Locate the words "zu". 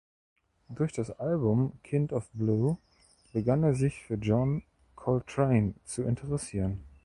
5.85-6.01